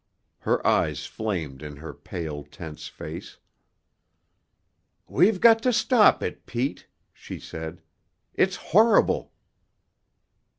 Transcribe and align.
Her 0.39 0.65
eyes 0.65 1.05
flamed 1.05 1.61
in 1.61 1.75
her 1.75 1.93
pale, 1.93 2.43
tense 2.43 2.87
face. 2.87 3.37
"We've 5.07 5.39
got 5.39 5.61
to 5.61 5.71
stop 5.71 6.23
it, 6.23 6.47
Pete," 6.47 6.87
she 7.13 7.39
said. 7.39 7.83
"It's 8.33 8.55
horrible!" 8.55 9.31